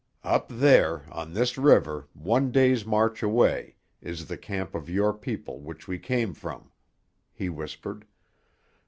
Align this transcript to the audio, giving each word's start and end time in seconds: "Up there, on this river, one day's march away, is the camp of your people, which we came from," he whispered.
"Up 0.23 0.47
there, 0.49 1.03
on 1.11 1.31
this 1.35 1.59
river, 1.59 2.07
one 2.15 2.49
day's 2.51 2.87
march 2.87 3.21
away, 3.21 3.75
is 4.01 4.25
the 4.25 4.35
camp 4.35 4.73
of 4.73 4.89
your 4.89 5.13
people, 5.13 5.59
which 5.61 5.87
we 5.87 5.99
came 5.99 6.33
from," 6.33 6.71
he 7.31 7.49
whispered. 7.49 8.07